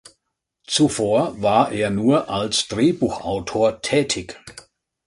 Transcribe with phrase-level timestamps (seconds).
[0.65, 4.41] Zuvor war er nur als Drehbuchautor tätig.